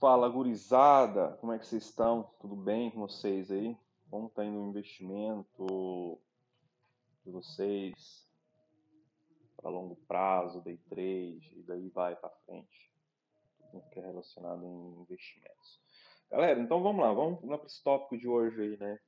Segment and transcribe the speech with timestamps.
[0.00, 1.36] Fala, gurizada!
[1.42, 2.30] Como é que vocês estão?
[2.40, 3.76] Tudo bem com vocês aí?
[4.10, 6.18] Como está indo o investimento
[7.22, 8.26] de vocês
[9.58, 12.90] para longo prazo, day trade e daí vai para frente?
[13.70, 15.78] Tudo que é relacionado em investimentos.
[16.30, 18.98] Galera, então vamos lá, vamos para esse tópico de hoje aí, né?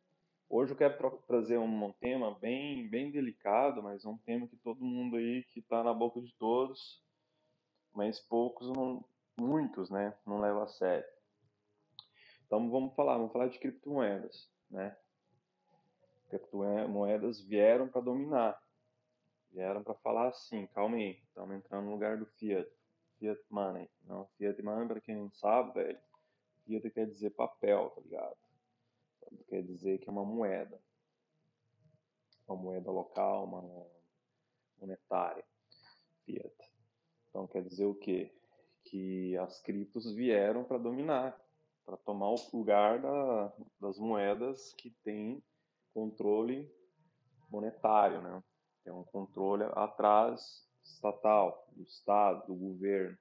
[0.46, 5.16] Hoje eu quero trazer um tema bem, bem delicado, mas um tema que todo mundo
[5.16, 7.02] aí que está na boca de todos,
[7.94, 9.02] mas poucos não,
[9.36, 11.08] muitos, né, não levam a sério.
[12.46, 14.96] Então vamos falar, vamos falar de criptomoedas, né?
[16.28, 18.62] Criptomoedas vieram para dominar,
[19.50, 22.70] vieram para falar assim, calma aí, estamos entrando no lugar do fiat,
[23.18, 25.98] fiat money, não, fiat money para quem não sabe, velho,
[26.64, 28.36] fiat quer dizer papel, tá ligado?
[29.48, 30.78] Quer dizer que é uma moeda,
[32.46, 33.86] uma moeda local, uma
[34.78, 35.44] monetária,
[36.26, 36.54] fiat.
[37.30, 38.30] Então quer dizer o quê?
[38.92, 41.34] Que as criptos vieram para dominar,
[41.82, 45.42] para tomar o lugar da, das moedas que têm
[45.94, 46.70] controle
[47.50, 48.44] monetário, né?
[48.84, 53.16] Tem um controle atrás estatal, do Estado, do governo.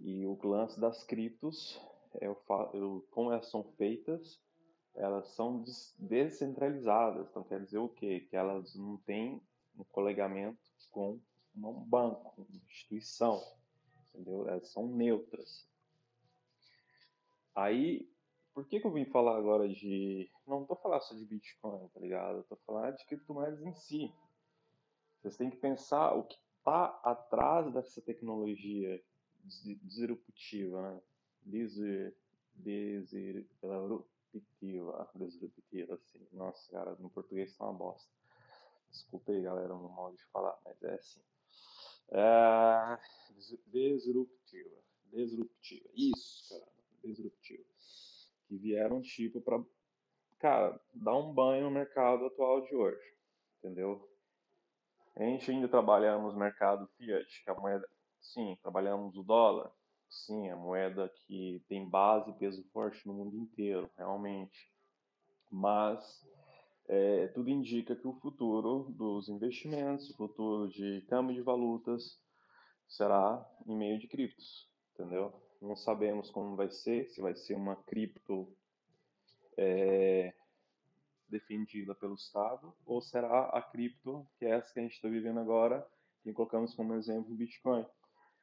[0.00, 1.80] E o lance das criptos,
[2.20, 2.34] é o,
[3.12, 4.40] como elas são feitas,
[4.96, 5.62] elas são
[5.98, 7.28] descentralizadas.
[7.30, 8.26] Então quer dizer o quê?
[8.28, 9.40] Que elas não têm
[9.78, 10.58] um colegamento
[10.90, 11.20] com
[11.54, 13.40] um banco, uma instituição
[14.14, 14.48] entendeu?
[14.48, 15.66] Elas são neutras.
[17.54, 18.08] Aí,
[18.52, 20.30] por que, que eu vim falar agora de.
[20.46, 22.40] Não estou falando só de Bitcoin, tá ligado?
[22.40, 24.12] Estou falando de criptomoedas em si.
[25.20, 29.02] Vocês têm que pensar o que está atrás dessa tecnologia
[29.44, 31.00] disruptiva, né?
[31.44, 32.14] Disruptiva.
[35.14, 36.26] Disruptiva, assim.
[36.32, 38.10] Nossa, cara, no português está uma bosta.
[38.90, 41.20] Desculpa aí, galera, no modo de falar, mas é assim.
[42.10, 42.98] É,
[43.66, 44.76] disruptiva.
[45.12, 45.88] Disruptiva.
[45.94, 46.72] Isso, cara.
[47.02, 47.64] Disruptiva.
[48.46, 49.62] Que vieram, tipo, para,
[50.38, 53.14] cara, dar um banho no mercado atual de hoje.
[53.58, 54.08] Entendeu?
[55.16, 57.88] A gente ainda trabalhamos mercado fiat, que é a moeda.
[58.20, 59.70] Sim, trabalhamos o dólar.
[60.08, 64.72] Sim, a moeda que tem base e peso forte no mundo inteiro, realmente.
[65.50, 66.24] Mas
[66.86, 72.20] é, tudo indica que o futuro dos investimentos, o futuro de câmbio de valutas,
[72.86, 75.32] será em meio de criptos, entendeu?
[75.60, 78.54] Não sabemos como vai ser, se vai ser uma cripto
[79.56, 80.34] é,
[81.28, 85.40] defendida pelo Estado ou será a cripto que é essa que a gente está vivendo
[85.40, 85.86] agora,
[86.22, 87.84] que colocamos como exemplo o Bitcoin.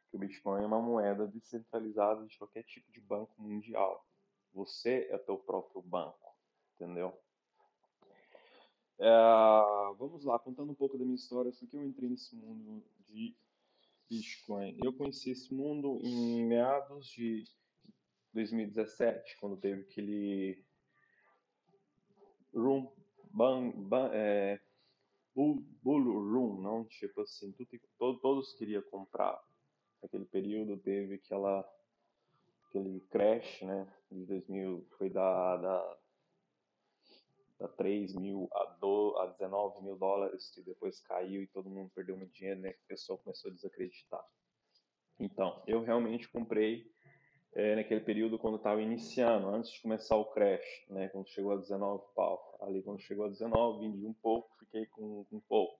[0.09, 4.05] Que o Bitcoin é uma moeda descentralizada de qualquer tipo de banco mundial.
[4.53, 6.35] Você é teu próprio banco,
[6.75, 7.17] entendeu?
[9.03, 12.83] É, vamos lá, contando um pouco da minha história, por que eu entrei nesse mundo
[13.09, 13.35] de
[14.07, 14.77] Bitcoin?
[14.83, 17.43] Eu conheci esse mundo em meados de
[18.31, 20.63] 2017, quando teve aquele
[22.53, 22.91] room,
[23.33, 24.61] ban, ban, é,
[25.33, 26.85] bull, bull room, não?
[26.85, 27.51] Tipo assim,
[27.97, 29.43] tudo, todos queriam comprar.
[29.99, 31.67] Naquele período teve aquela,
[32.67, 33.91] aquele crash, né?
[34.11, 36.00] De 2000, foi da, da
[37.61, 41.91] a 3 mil a, do, a 19 mil dólares, que depois caiu e todo mundo
[41.93, 42.71] perdeu muito dinheiro, né?
[42.71, 44.23] O pessoal começou a desacreditar.
[45.19, 46.91] Então, eu realmente comprei
[47.53, 51.09] é, naquele período quando estava iniciando, antes de começar o crash, né?
[51.09, 52.57] Quando chegou a 19 pau.
[52.61, 55.79] Ali quando chegou a 19, vendi um pouco, fiquei com um pouco.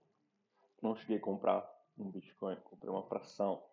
[0.82, 1.68] Não cheguei a comprar
[1.98, 3.64] um Bitcoin, comprei uma fração.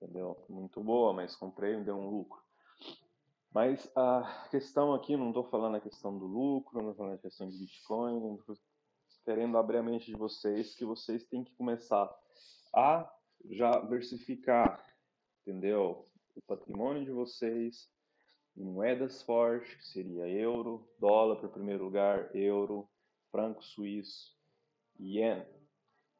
[0.00, 0.44] Entendeu?
[0.48, 2.47] Muito boa, mas comprei e deu um lucro.
[3.52, 7.22] Mas a questão aqui, não estou falando a questão do lucro, não estou falando a
[7.22, 8.38] questão de Bitcoin,
[9.24, 12.10] querendo abrir a mente de vocês que vocês têm que começar
[12.74, 13.10] a
[13.50, 14.84] já diversificar,
[15.42, 16.08] entendeu?
[16.34, 17.90] O patrimônio de vocês
[18.56, 22.88] em moedas fortes, que seria euro, dólar para primeiro lugar, euro,
[23.30, 24.36] franco suíço,
[24.98, 25.46] yen,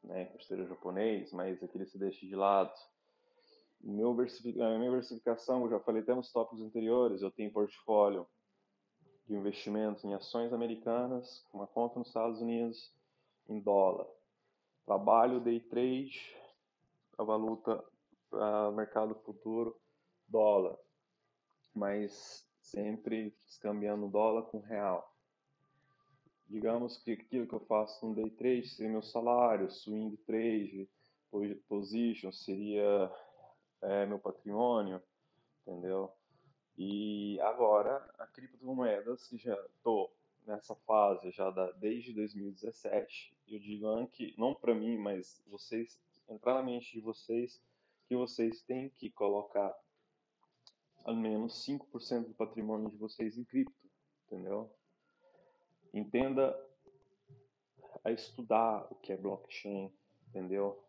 [0.03, 2.73] né, que seja japonês, mas aquele se deixa de lado
[3.81, 8.27] meu a minha diversificação, eu já falei até nos tópicos anteriores, eu tenho portfólio
[9.25, 12.93] de investimentos em ações americanas, uma conta nos Estados Unidos
[13.47, 14.07] em dólar.
[14.85, 16.35] Trabalho day trade,
[17.17, 17.83] a valuta
[18.29, 19.79] para mercado futuro,
[20.27, 20.77] dólar.
[21.73, 25.15] Mas sempre cambiando dólar com real.
[26.47, 30.89] Digamos que aquilo que eu faço no day trade seria meu salário, swing trade,
[31.67, 33.11] position seria
[33.81, 35.01] é, meu patrimônio,
[35.61, 36.11] entendeu?
[36.77, 40.13] E agora, a criptomoedas, já estou
[40.45, 45.99] nessa fase já da, desde 2017, eu digo que, não para mim, mas vocês,
[46.29, 47.61] entrar na mente de vocês,
[48.07, 49.75] que vocês têm que colocar
[51.03, 53.89] ao menos 5% do patrimônio de vocês em cripto,
[54.25, 54.71] entendeu?
[55.93, 56.55] Entenda
[58.03, 59.91] a estudar o que é blockchain,
[60.27, 60.83] entendeu?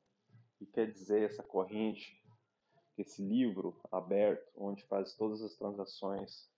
[0.61, 2.20] E quer dizer essa corrente,
[3.01, 6.49] esse livro aberto, onde faz todas as transações,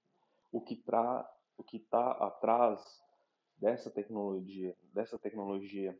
[0.50, 3.02] o que tra, o que está atrás
[3.56, 5.98] dessa tecnologia, dessa tecnologia.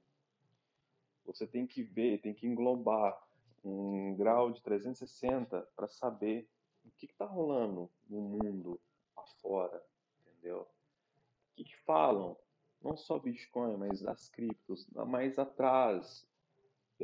[1.24, 3.16] Você tem que ver, tem que englobar
[3.64, 6.48] um grau de 360 para saber
[6.84, 8.80] o que está rolando no mundo
[9.16, 9.82] afora,
[10.20, 10.62] entendeu?
[10.62, 12.36] O que, que falam?
[12.80, 16.26] Não só Bitcoin, mas as criptos, mais atrás,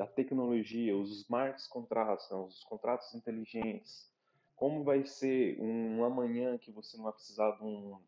[0.00, 4.11] a tecnologia, os smart contratos, né, os contratos inteligentes.
[4.55, 8.00] Como vai ser um amanhã que você não vai precisar de um,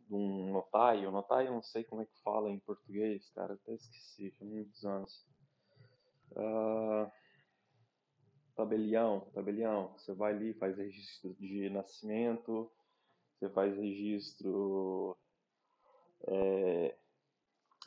[0.00, 1.10] de um notário?
[1.10, 4.84] Notário, eu não sei como é que fala em português, cara, até esqueci, há muitos
[4.84, 5.26] anos.
[6.32, 7.10] Uh,
[8.54, 9.92] tabelião, tabelião.
[9.98, 12.72] Você vai ali, faz registro de nascimento,
[13.38, 15.16] você faz registro
[16.26, 16.96] é,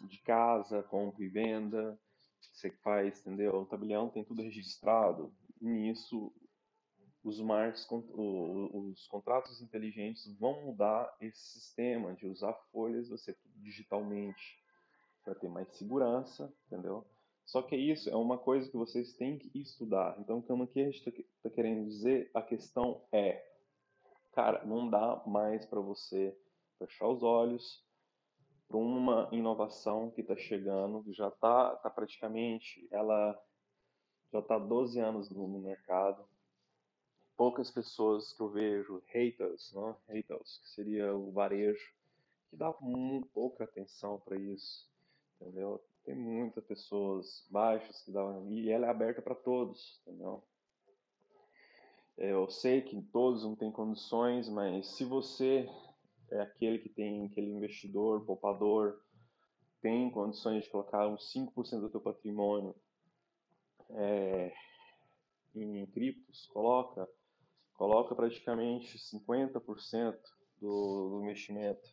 [0.01, 1.99] de casa, compra e venda,
[2.41, 3.55] você faz, entendeu?
[3.55, 5.33] O tabelião tem tudo registrado.
[5.61, 6.33] Nisso,
[7.23, 14.63] os marcos, os contratos inteligentes vão mudar esse sistema de usar folhas, você digitalmente,
[15.23, 17.05] para ter mais segurança, entendeu?
[17.45, 20.15] Só que isso é uma coisa que vocês têm que estudar.
[20.19, 22.29] Então, como que a gente está tá querendo dizer?
[22.33, 23.43] A questão é,
[24.33, 26.37] cara, não dá mais para você
[26.77, 27.83] fechar os olhos
[28.69, 33.37] para uma inovação que está chegando, que já está tá praticamente, ela
[34.31, 36.23] já está 12 anos no, no, mercado.
[37.35, 39.95] Poucas pessoas que eu vejo, haters, né?
[40.09, 41.93] haters, que seria o varejo,
[42.51, 44.87] que dá muito pouca atenção para isso,
[45.41, 45.83] entendeu?
[46.05, 50.43] Tem muitas pessoas baixas que dão e ela é aberta para todos, entendeu?
[52.17, 55.67] Eu sei que todos não têm condições, mas se você
[56.31, 59.01] é aquele que tem aquele investidor, poupador,
[59.81, 62.75] tem condições de colocar uns 5% do teu patrimônio
[63.91, 64.53] é,
[65.55, 67.07] em criptos, coloca,
[67.73, 70.17] coloca praticamente 50%
[70.59, 71.89] do, do investimento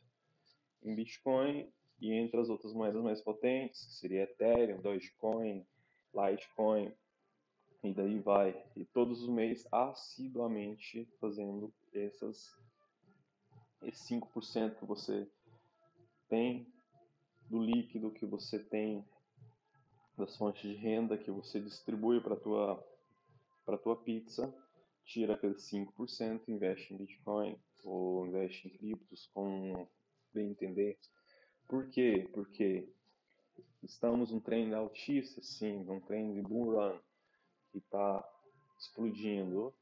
[0.83, 5.67] em Bitcoin e entre as outras moedas mais potentes, que seria Ethereum, Dogecoin,
[6.15, 6.93] Litecoin,
[7.83, 8.65] e daí vai.
[8.75, 12.51] E todos os meses assiduamente fazendo essas,
[13.83, 15.29] esses 5% que você
[16.29, 16.73] tem
[17.49, 19.05] do líquido que você tem
[20.17, 22.83] das fontes de renda que você distribui para tua
[23.65, 24.55] para tua pizza,
[25.05, 29.89] tira aqueles 5%, investe em Bitcoin ou investe em criptos, com
[30.33, 30.97] bem entender
[31.69, 32.29] por quê?
[32.33, 32.89] Porque
[33.83, 36.99] estamos num trem altíssimo, sim, num trem de boom run
[37.73, 38.25] que está
[38.79, 39.75] explodindo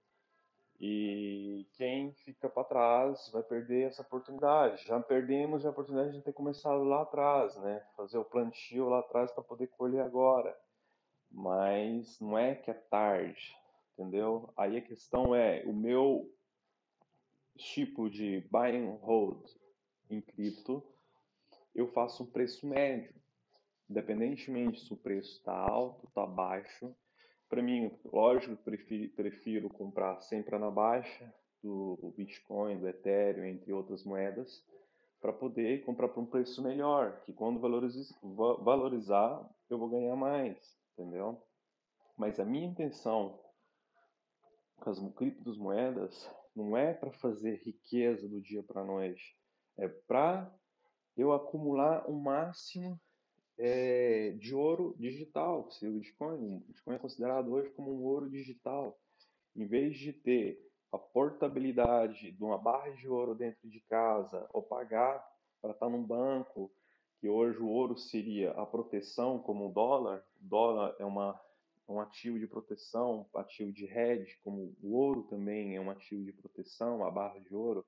[0.87, 4.87] e quem fica para trás vai perder essa oportunidade.
[4.87, 7.83] Já perdemos a oportunidade de ter começado lá atrás, né?
[7.97, 10.55] Fazer o plantio lá atrás para poder colher agora.
[11.31, 13.57] Mas não é que é tarde,
[13.95, 14.53] entendeu?
[14.55, 16.31] Aí a questão é o meu
[17.57, 19.43] tipo de buy and hold
[20.11, 20.87] em cripto
[21.75, 23.15] eu faço um preço médio.
[23.89, 26.95] Independentemente se o preço está alto, está baixo.
[27.49, 31.33] Para mim, lógico, prefiro, prefiro comprar sempre na baixa
[31.63, 34.63] do Bitcoin, do Ethereum, entre outras moedas,
[35.21, 41.43] para poder comprar por um preço melhor, que quando valorizar, eu vou ganhar mais, entendeu?
[42.19, 43.41] Mas a minha intenção
[44.77, 49.35] com as criptomoedas não é para fazer riqueza do dia para a noite,
[49.79, 50.55] é para
[51.17, 53.01] eu acumular o máximo
[53.59, 55.71] é, de ouro digital.
[55.71, 58.99] Se o Bitcoin, o Bitcoin é considerado hoje como um ouro digital.
[59.55, 60.61] Em vez de ter
[60.93, 65.25] a portabilidade de uma barra de ouro dentro de casa ou pagar
[65.61, 66.71] para estar num banco,
[67.21, 71.41] que hoje o ouro seria a proteção como o dólar, o dólar é uma,
[71.89, 76.33] um ativo de proteção, ativo de hedge, como o ouro também é um ativo de
[76.33, 77.85] proteção, a barra de ouro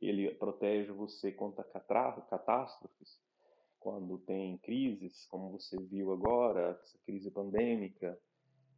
[0.00, 3.20] ele protege você contra catástrofes,
[3.80, 8.20] quando tem crises, como você viu agora, essa crise pandêmica,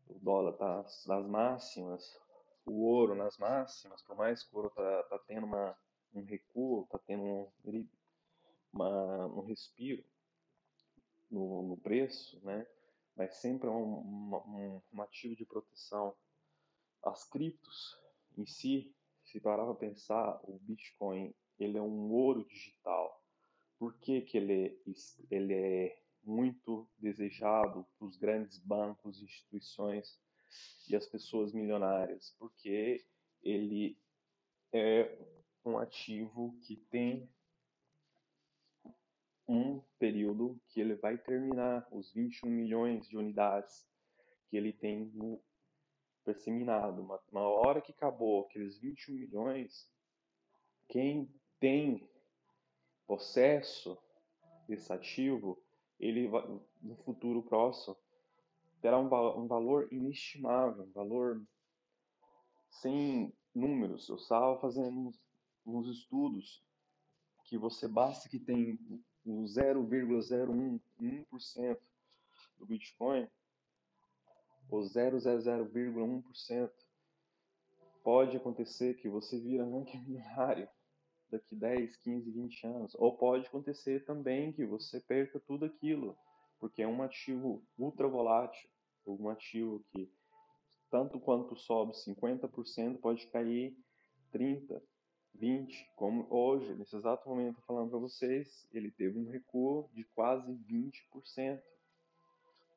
[0.09, 2.19] o dólar está nas máximas,
[2.65, 5.77] o ouro nas máximas, por mais que o ouro está tá tendo uma,
[6.15, 7.89] um recuo, está tendo um,
[8.73, 10.05] uma, um respiro
[11.31, 12.67] no, no, preço, né?
[13.17, 16.15] mas sempre é um, um, um ativo de proteção.
[17.03, 17.99] As criptos
[18.39, 18.95] em si
[19.25, 23.22] se parar para pensar, o Bitcoin ele é um ouro digital.
[23.83, 24.77] Por que, que ele, é,
[25.29, 30.21] ele é muito desejado pelos grandes bancos, instituições
[30.89, 32.33] e as pessoas milionárias?
[32.39, 33.05] Porque
[33.43, 33.99] ele
[34.73, 35.19] é
[35.65, 37.29] um ativo que tem
[39.49, 43.85] um período que ele vai terminar os 21 milhões de unidades
[44.47, 45.43] que ele tem no
[46.25, 47.03] disseminado.
[47.03, 49.91] Uma, uma hora que acabou aqueles 21 milhões,
[50.87, 52.09] quem tem
[53.13, 53.99] possesso
[54.67, 55.63] desse ativo,
[56.01, 56.43] ele vai,
[56.81, 57.95] no futuro próximo
[58.81, 61.47] terá um, um valor inestimável, um valor
[62.71, 64.09] sem números.
[64.09, 65.21] Eu estava fazendo uns,
[65.67, 66.65] uns estudos
[67.45, 68.79] que você basta que tem
[69.27, 71.79] o 0,01%
[72.57, 73.29] do Bitcoin,
[74.71, 76.73] ou 0,001%,
[78.03, 80.67] pode acontecer que você vira ranking milionário
[81.33, 82.95] daqui 10, 15, 20 anos.
[82.97, 86.17] Ou pode acontecer também que você perca tudo aquilo,
[86.61, 88.69] porque é um ativo ultra volátil,
[89.07, 90.09] um ativo que
[90.91, 93.75] tanto quanto sobe 50%, pode cair
[94.31, 94.83] 30,
[95.35, 100.53] 20, como hoje, nesse exato momento falando para vocês, ele teve um recuo de quase
[100.53, 101.63] 20%.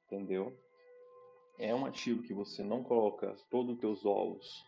[0.05, 0.57] Entendeu?
[1.59, 4.65] É um ativo que você não coloca todos os teus ovos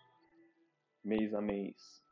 [1.04, 2.04] mês a mês,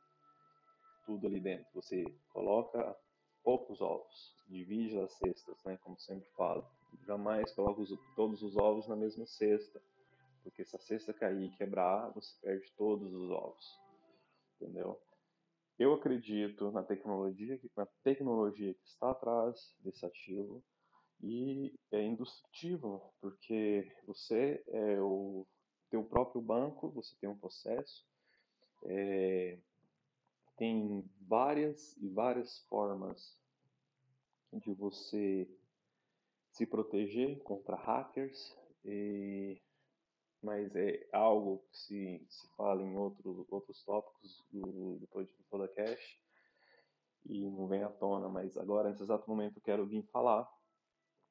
[1.05, 1.67] tudo ali dentro.
[1.73, 2.95] Você coloca
[3.43, 6.65] poucos ovos, divide as cestas, né, como sempre falo.
[7.05, 9.81] Jamais coloca os, todos os ovos na mesma cesta,
[10.43, 13.79] porque se a cesta cair e quebrar, você perde todos os ovos.
[14.59, 14.99] Entendeu?
[15.77, 20.63] Eu acredito na tecnologia, na tecnologia que está atrás desse ativo
[21.21, 25.45] e é indestrutível, porque você é o
[25.89, 28.05] teu próprio banco, você tem um processo,
[28.85, 29.59] é,
[30.57, 33.37] tem várias e várias formas
[34.53, 35.49] de você
[36.51, 39.61] se proteger contra hackers, e,
[40.41, 45.07] mas é algo que se, se fala em outro, outros tópicos do, do
[45.49, 46.21] podcast
[47.25, 50.49] e não vem à tona, mas agora, nesse exato momento, eu quero vir falar.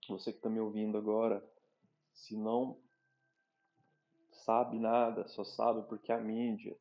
[0.09, 1.43] Você que está me ouvindo agora,
[2.13, 2.79] se não
[4.31, 6.77] sabe nada, só sabe porque a mídia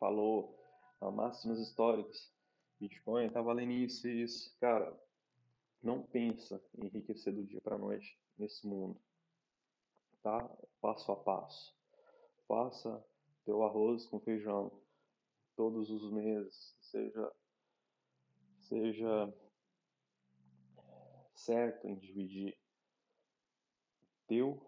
[0.00, 0.57] falou
[1.00, 2.32] a máximas históricas,
[2.80, 4.56] Bitcoin está valendo isso e isso.
[4.58, 4.96] Cara,
[5.82, 9.00] não pensa em enriquecer do dia para noite nesse mundo,
[10.22, 10.48] tá?
[10.80, 11.76] Passo a passo.
[12.46, 13.04] Faça
[13.44, 14.72] teu arroz com feijão
[15.56, 17.32] todos os meses, seja
[18.60, 19.34] seja
[21.34, 22.58] certo em dividir
[24.26, 24.60] teu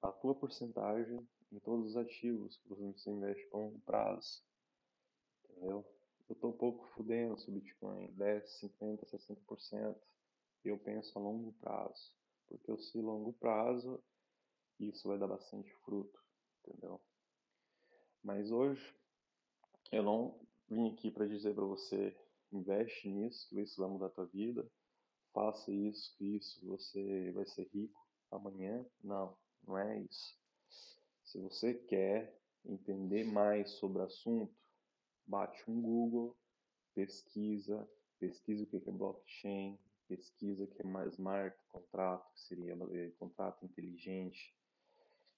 [0.00, 4.42] a tua porcentagem em todos os ativos que você investe a longo prazo.
[5.44, 5.84] Entendeu?
[6.28, 9.96] Eu estou um pouco fudendo se o Bitcoin 10, 50, 60%.
[10.64, 12.12] Eu penso a longo prazo.
[12.46, 14.02] Porque eu sei longo prazo,
[14.78, 16.22] isso vai dar bastante fruto.
[16.64, 17.00] Entendeu?
[18.22, 18.94] Mas hoje
[19.90, 20.38] eu não
[20.68, 22.14] vim aqui para dizer para você
[22.52, 24.66] investe nisso, que isso vai mudar a tua vida,
[25.32, 28.84] faça isso, que isso você vai ser rico amanhã.
[29.02, 29.36] Não,
[29.66, 30.37] não é isso.
[31.28, 34.56] Se você quer entender mais sobre o assunto,
[35.26, 36.34] bate um Google,
[36.94, 37.86] pesquisa,
[38.18, 42.74] pesquisa o que é blockchain, pesquisa o que é mais smart contrato, que seria
[43.18, 44.56] contrato inteligente,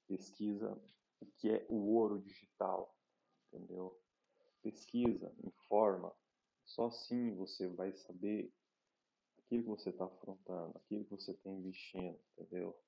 [0.06, 0.80] pesquisa
[1.20, 2.96] o que é o ouro digital,
[3.48, 4.00] entendeu?
[4.62, 6.14] Pesquisa, informa.
[6.64, 8.54] Só assim você vai saber
[9.38, 12.80] aquilo que você está afrontando, aquilo que você está investindo, entendeu?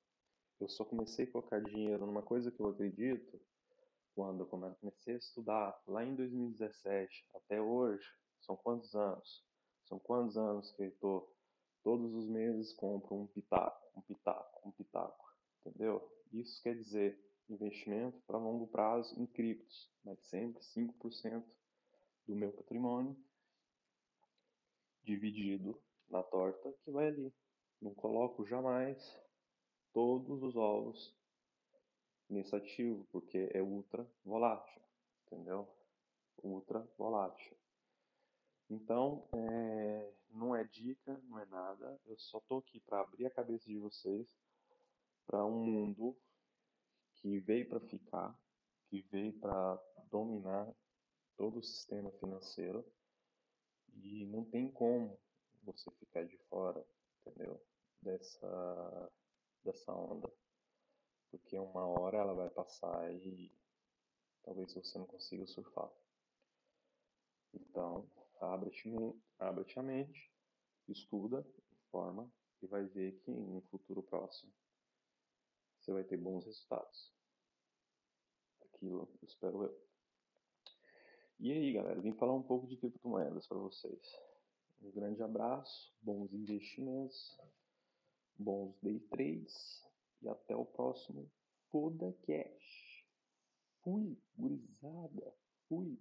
[0.62, 3.40] Eu só comecei a colocar dinheiro numa coisa que eu acredito
[4.14, 8.08] quando eu comecei a estudar lá em 2017 até hoje.
[8.42, 9.44] São quantos anos?
[9.86, 11.34] São quantos anos que eu estou
[11.82, 15.34] todos os meses compro um pitaco, um pitaco, um pitaco,
[15.66, 16.08] entendeu?
[16.32, 21.44] Isso quer dizer investimento para longo prazo em criptos, mas sempre 5%
[22.28, 23.16] do meu patrimônio
[25.02, 25.76] dividido
[26.08, 27.34] na torta que vai ali.
[27.80, 29.20] Não coloco jamais
[29.92, 31.14] todos os ovos
[32.28, 34.82] nesse ativo, porque é ultra volátil,
[35.26, 35.68] entendeu?
[36.42, 37.56] Ultra volátil.
[38.70, 43.30] Então, é, não é dica, não é nada, eu só tô aqui para abrir a
[43.30, 44.26] cabeça de vocês
[45.26, 46.16] para um mundo
[47.16, 48.36] que veio para ficar,
[48.88, 49.76] que veio para
[50.10, 50.74] dominar
[51.36, 52.84] todo o sistema financeiro
[53.94, 55.18] e não tem como
[55.62, 56.84] você ficar de fora,
[57.20, 57.60] entendeu?
[58.00, 59.12] Dessa,
[59.64, 60.32] dessa onda,
[61.30, 63.52] porque uma hora ela vai passar e
[64.42, 65.90] talvez você não consiga surfar.
[67.54, 68.08] Então,
[68.40, 68.92] abre-te
[69.38, 70.32] abre a mente,
[70.88, 74.52] estuda, informa e vai ver que em um futuro próximo
[75.78, 77.12] você vai ter bons resultados.
[78.60, 79.92] aquilo, espero eu.
[81.40, 84.16] E aí, galera, vim falar um pouco de criptomoedas para vocês.
[84.80, 87.36] Um grande abraço, bons investimentos,
[88.42, 89.82] bons day trades
[90.22, 91.30] e até o próximo
[91.70, 93.06] podcast.
[93.82, 95.34] Fui, gurizada,
[95.68, 95.98] fui.